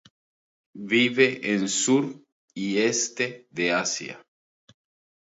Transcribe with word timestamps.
Vive 0.93 1.41
en 1.51 1.67
sur 1.69 2.03
y 2.55 2.79
este 2.79 3.45
de 3.51 3.71
Asia. 3.71 4.25